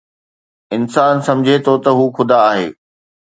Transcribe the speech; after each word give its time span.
انسان 0.75 1.15
سمجهي 1.27 1.57
ٿو 1.65 1.73
ته 1.83 1.89
هو 1.97 2.05
خدا 2.17 2.37
آهي 2.51 2.67